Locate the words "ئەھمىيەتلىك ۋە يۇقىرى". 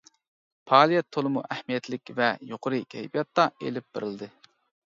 1.57-2.81